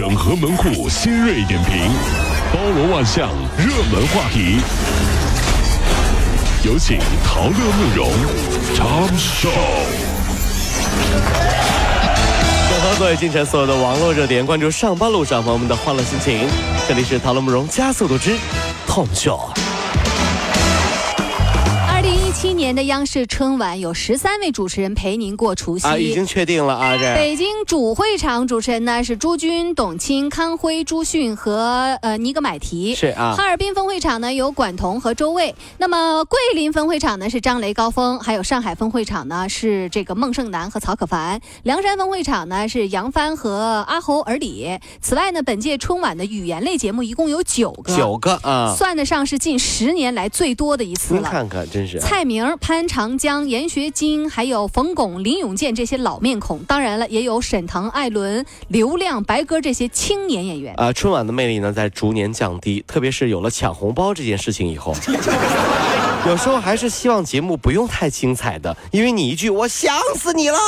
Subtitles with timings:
[0.00, 1.76] 整合门户新锐点评，
[2.54, 3.28] 包罗万象，
[3.58, 4.58] 热门话题。
[6.64, 8.10] 有请陶乐慕容
[8.74, 9.50] 长寿。
[12.70, 16.48] 整合各位京城所有的网络热点，关注上班路上朋友们的欢乐心情。
[16.88, 18.38] 这里是陶乐慕容加速度之
[18.88, 19.50] Tom Show。
[21.86, 25.86] 二零一七年的央视春晚有十三位主持人陪您过除夕。
[25.86, 32.94] 啊，已经确定了啊，这北京主会场主持人呢是朱军、董卿、康辉、朱迅和呃尼格买提。
[32.94, 35.54] 是啊哈尔滨分会场呢有管彤和周卫。
[35.78, 41.40] 那么桂林分会场呢是张雷、高峰，还有上海分会场呢是这个孟胜男和曹可凡。
[41.62, 44.78] 梁山分会场呢是杨帆和阿侯尔里。
[45.00, 51.20] 此外呢，本届春晚的语言类节目一共有九个，九个啊，算得上是近十年来最多的一次了。
[51.22, 60.74] 您看看，真是蔡明、潘长江、闫学晶，还有冯巩、林永健这些老面孔，当然了，也有沈腾、艾伦、刘亮、白鸽这些青年演员。
[60.76, 64.94] 啊，春晚的魅力呢在逐年降低，特别是有了抢红包这件事情以后。
[66.26, 70.58] 有时候还是希望节目不用太精彩的，因为你一句“我想死你了”，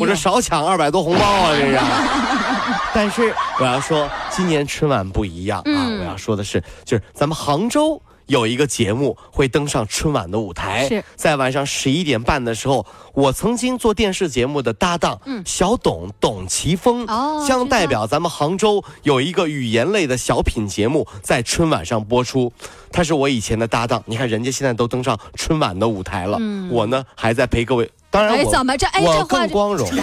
[0.00, 1.78] 我这少抢二百多红包啊，这是。
[2.92, 5.64] 但是我要说，今年春晚不一样啊！
[5.66, 22.52] 嗯我要说的是，就是咱们杭州有一个节目会登上春晚的舞台，是在晚上十一点半的时候，我曾经做电视节目的搭档，嗯小董董奇峰，哦将代表咱们杭州有一个语言类的小品节目在春晚上播出。
[22.90, 27.90] 他是我以前的搭档，你看人家现在都登上春晚的舞台了，嗯我呢还在陪各位。
[28.10, 29.88] 当然哎我，怎么这哎我这话更光荣。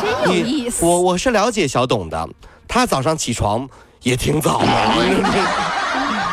[0.00, 0.84] 真有意思。
[0.84, 2.28] 我我是了解小董的，
[2.68, 3.68] 他早上起床
[4.02, 4.66] 也挺早的。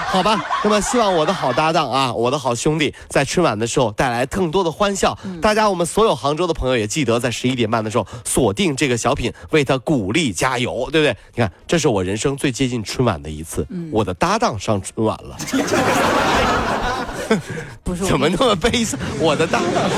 [0.07, 5.17] 好吧，那么希望我的好搭档啊，我的好兄弟，在春晚的时候带来更多的欢笑。
[5.25, 11.15] 嗯大家，我们所有杭州的朋友也记得在十一点半的时候锁定这个小品，为他鼓励加油，对不对？
[11.35, 15.37] 你看，这是我人生最接近春晚的一次，嗯我的搭档上春晚了，
[17.87, 18.99] 不是我怎么那么悲伤？
[19.17, 19.89] 我的搭档，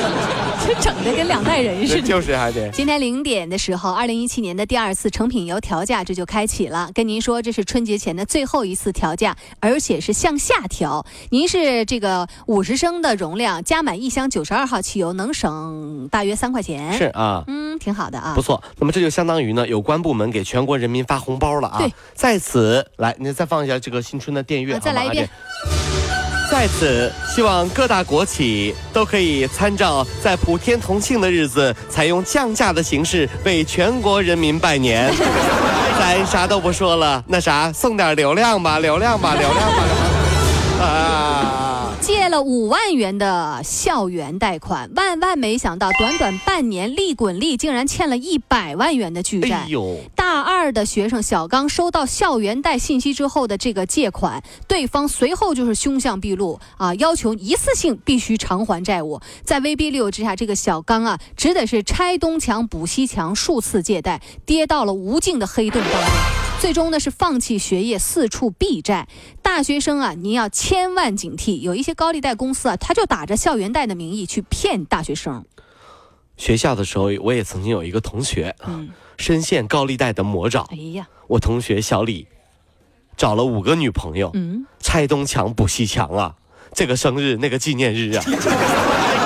[0.63, 2.07] 这整的跟两代人似的。
[2.07, 2.69] 就是还得。
[2.69, 6.91] 今天零点的时候，二零一七年的第二次成品油调价这就开启了。
[6.93, 11.03] 跟您说，这是春节前的最后一次调价，而且是向下调。
[11.31, 16.93] 您是这个五十升的容量，加满一箱九十二号汽油，能省大约三块钱。
[16.93, 17.43] 是，啊。
[17.47, 18.41] 嗯，挺好的啊不。
[18.43, 21.79] 错，那么这就相当于呢，有关部门给全国人民发红包了啊！
[21.79, 25.27] 对，在此来，你再放一下这个新春的电乐，啊再来一遍
[26.59, 35.09] 在此，希望各大国企都可以参照在普天同庆的日子，采用降价的形式为全国人民拜年。
[35.97, 39.83] 咱啥都不说了，那啥，送点流量吧，流量吧，流量吧。
[40.81, 41.15] 啊！
[42.09, 49.57] 借了五万元的校园贷款，万万没想到，短短半年利滚利，竟然欠了一百万元的巨债。
[49.57, 59.21] 哎呦，大二的学生小刚收到校园贷信息之后的这个借款，对方随后就是凶相毕露啊，要求一次性必须偿还债务。
[59.43, 66.48] 在威逼利诱之下，这个小刚啊，只得是拆东墙补西墙，数次借贷，跌到了无尽的黑洞当中。
[66.59, 69.07] 最终呢是放弃学业，四处避债。
[69.41, 75.45] 大学生啊，您要千万警惕，有一些高利贷公司啊，他就打着校园贷的名义去骗大学生。
[76.35, 80.67] 学校的时候，我也曾经有一个同学啊，嗯，深陷高利贷的魔爪。
[80.69, 82.27] 哎呀，我同学小李
[83.15, 86.35] 找了五个女朋友，嗯，拆东墙补西墙啊，
[86.73, 88.23] 这个生日那个纪念日啊。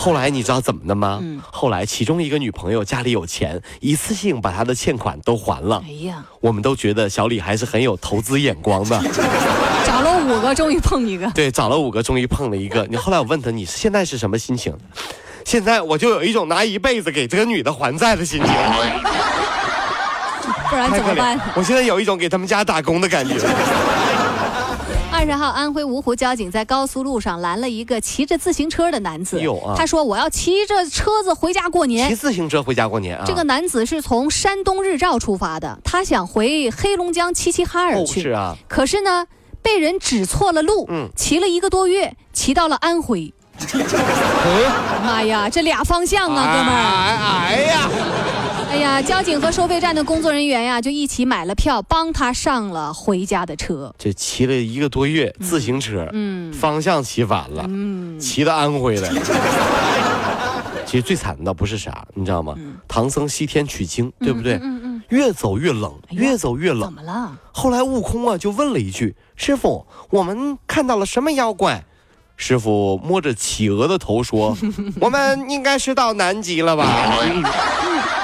[0.00, 1.18] 后来你知道怎么的吗？
[1.20, 5.90] 嗯后来其中一个女朋友家里有钱，一次性把她的欠款都还了哎。
[6.06, 8.98] 呀，我们都觉得小李还是很有投资眼光的。
[9.84, 11.30] 找了五个，终于碰一个。
[11.32, 12.86] 对，找了五个，终于碰了一个。
[12.88, 14.74] 你后来我问他，你现在是什么心情？
[15.44, 18.50] 现在我就有一种拿一辈子给这个女的还债的心情。
[20.70, 21.38] 不然怎么办？！
[21.54, 23.34] 我现在有一种给他们家打工的感觉。
[25.20, 29.38] 二十号，安徽芜湖交警在高速路上拦了一个骑着自行车的男子。
[29.38, 32.16] 有啊他说：“我要骑着车子回家过年骑。
[32.16, 33.24] 自行车回家过年啊？
[33.26, 38.22] 这个男子是从山东日照出发的，他想回黑龙江齐齐哈尔哦去。
[38.22, 39.26] 是啊，可是呢，
[39.60, 43.34] 被人指错了路，嗯骑了一个多月，骑到了安徽。
[45.04, 46.80] 妈呀，这俩方向啊，哥们儿！
[46.80, 47.90] 哎哎呀，
[48.70, 53.92] 哎呀，交警和收费站的工作人员呀，就一起买了票，帮他上了回家的车。
[53.98, 59.20] 这骑了一个多月自行车，嗯方向骑反了，嗯，骑到安徽来了。
[60.86, 62.54] 其实最惨的不是啥，你知道吗？
[62.88, 64.54] 唐僧西天取经，对不对？
[64.62, 66.92] 嗯嗯，越走越冷，哎越走越怎冷。
[66.92, 67.32] 么了？
[67.52, 71.84] 后来悟空啊就问了一句：“师傅，我们看到了什么妖怪？”
[72.36, 74.56] 师傅摸着企鹅的头说
[75.00, 76.86] ：“我们应该是到南极了吧？”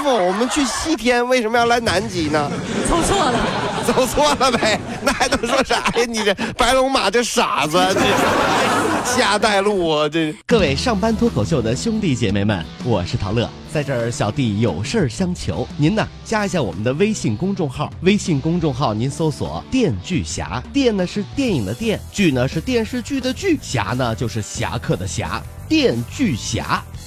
[0.00, 2.50] 师傅，我们去西天为什么要来南极呢？
[2.88, 3.38] 走错了，
[3.86, 5.92] 走错了呗，那还能说啥呀？
[6.08, 8.00] 你这白龙马这傻子，这
[9.04, 10.08] 瞎带路啊！
[10.08, 26.82] 这各位上班脱口秀的兄弟姐妹们，我是陶乐，在这儿小弟有事儿相求，您呢加一下我们的微信公众号，微信公众号您搜索“电锯侠”，电呢是电影的电，剧呢是电视剧的剧，侠呢就是侠客的侠，电锯侠。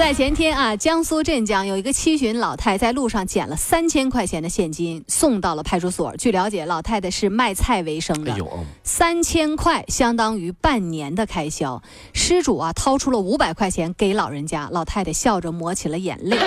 [0.00, 6.16] 在前天啊，江苏镇江有一个七旬老太在路上捡了三千块钱的现金，送到了派出所。
[6.16, 8.34] 据了解，老太太是卖菜为生的，
[8.82, 11.82] 三千块相当于半年的开销。
[12.14, 16.38] 失主啊，掏出了五百块钱给老人家，老太太笑着抹起了眼泪。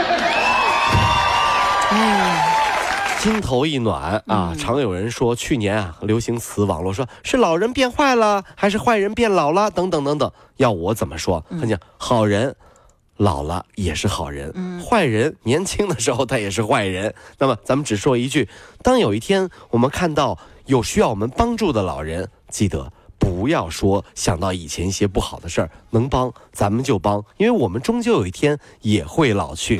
[1.91, 2.55] 哎，
[3.19, 4.55] 心头一暖啊！
[4.57, 10.31] 常有人说，去年啊，流行词网络说是老人变坏了，还是坏人变老了，等等等等。
[10.57, 11.45] 要我怎么说？
[11.61, 12.55] 他讲好人。
[13.18, 17.13] 老了也是好人，坏人年轻的时候他也是坏人。
[17.38, 18.50] 那么咱们只说一句：
[18.81, 29.80] 当有一天我们看到有需要我们帮助的老人，记得不要说想到以前一些不好的事儿，能帮咱们就帮，因为我们终究有一天也会老去。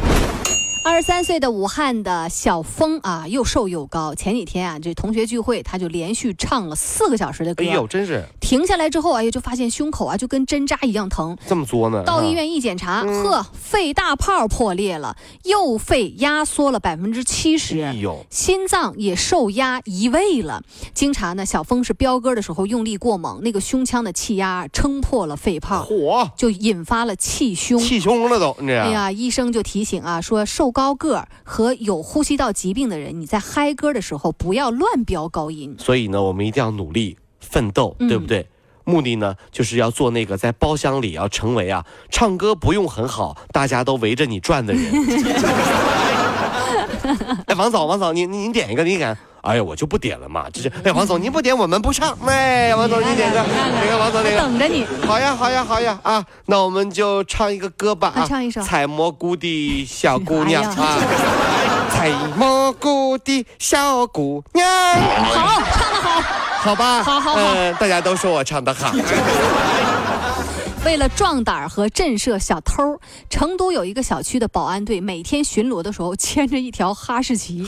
[0.86, 4.14] 二十三岁的武汉的小峰啊，又瘦又高。
[4.14, 7.64] 前几天啊，这同学聚会，他就连续唱了四个小时的歌。
[7.64, 8.26] 哎呦，真是！
[8.42, 11.38] 停下来之后，哎呀，就发现胸口啊就跟针扎一样疼。
[11.48, 12.04] 这么作呢？
[12.06, 15.16] 到医院一检查，呵，肺大泡破裂了，
[15.46, 20.64] 右肺压缩了百分之七十，哎呦，心脏也受压移位了。
[20.94, 27.80] 经查呢，小峰是飙歌的时候用力过猛，那个胸腔的气压撑破了肺泡，火，就引发了气胸。
[27.80, 30.73] 气胸了都，哎呀，医生就提醒啊，说受。
[30.74, 35.78] 高个儿和有呼吸道疾病的人，你在嗨歌的时候不要乱飙高音。
[35.80, 38.50] 所以呢，我们一定要努力奋斗，对不对？
[38.84, 44.84] 目的呢，就是要做那个在包厢里要成为啊，唱歌不用很好，大家都围着你转的人。
[47.46, 49.18] 哎，王嫂，王嫂，你你点一个，你点。
[49.44, 54.38] 哎呀，我就不点了嘛，这是哎，王总您不点我们不唱，哎，王总你点个，哪个王总那个？
[54.38, 54.88] 等着你。
[55.06, 60.98] 好呀，好呀，好呀啊，那我们就唱一个歌吧啊，唱一首《采蘑菇的小姑娘》啊，
[61.90, 64.66] 采蘑菇的小姑娘。
[64.66, 66.22] 好，唱得好，
[66.60, 68.94] 好吧，好好好，大家都说我唱得好。
[70.86, 73.00] 为了壮胆儿和震慑小偷，
[73.30, 77.66] 成都有一个小区的保安队每天巡逻的时候牵着一条哈士奇，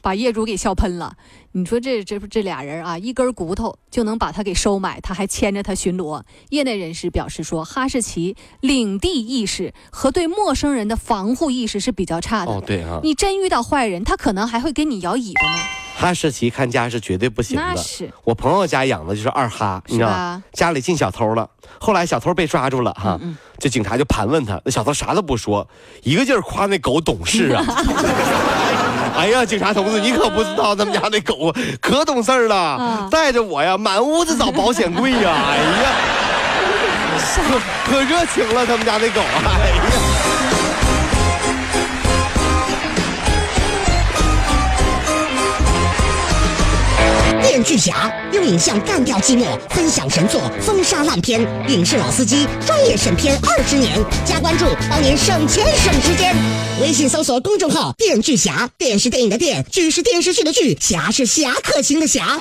[0.00, 1.14] 把业主给笑喷了。
[1.52, 6.22] 你说这这不这俩人啊，一根骨头就能把他给收买，他还牵着他巡逻。
[6.48, 12.52] 业内人士表示说，哈士奇领地意识和对陌生人的防护意识是比较差的。
[12.52, 15.83] 哦，对啊，你真遇到坏人，他可能还会跟你摇尾巴呢。
[15.96, 17.62] 哈士奇看家是绝对不行的。
[17.62, 20.42] 那是我朋友家养的就是二哈，你知道吗？
[20.52, 21.48] 家里进小偷了，
[21.80, 23.18] 后来小偷被抓住了哈，
[23.58, 25.66] 这警察就盘问他，那小偷啥都不说，
[26.02, 27.64] 一个劲儿夸那狗懂事啊。
[29.16, 35.92] 哎呀，警察同志，你可不知道他们家那狗可懂事了，带着我呀满屋子找保险柜呀，哎呀，
[37.48, 40.33] 可可热情了，他们家那狗，哎呀。
[47.54, 51.40] 电锯侠用影像干掉寂寞，分享神作，封杀烂片。
[51.68, 56.34] 影视老司机专业审片二十年，加关注帮您省钱省时间。
[56.80, 62.40] 微信搜索公众号“电锯侠”，电视电影的电，剧是电视剧的剧，侠是侠客行的侠。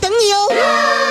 [0.00, 1.07] 等你哦。